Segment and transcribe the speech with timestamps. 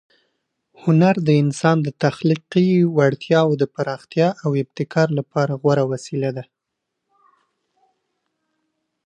[0.83, 2.51] هنر د انسان د تخلیق
[2.97, 6.43] وړتیاوو د پراختیا او ابتکار لپاره غوره وسیله ده.